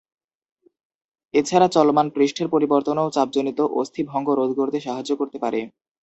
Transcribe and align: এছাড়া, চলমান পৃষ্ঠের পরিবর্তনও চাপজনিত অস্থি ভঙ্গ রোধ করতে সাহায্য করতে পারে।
এছাড়া, 1.33 1.67
চলমান 1.67 2.07
পৃষ্ঠের 2.15 2.47
পরিবর্তনও 2.49 3.13
চাপজনিত 3.15 3.59
অস্থি 3.79 4.01
ভঙ্গ 4.11 4.27
রোধ 4.31 4.51
করতে 4.53 4.77
সাহায্য 4.81 5.11
করতে 5.15 5.37
পারে। 5.43 5.59